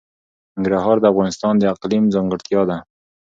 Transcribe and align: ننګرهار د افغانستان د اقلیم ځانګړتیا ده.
ننګرهار 0.55 0.97
د 1.01 1.05
افغانستان 1.13 1.53
د 1.57 1.63
اقلیم 1.73 2.03
ځانګړتیا 2.13 2.61
ده. 2.69 2.77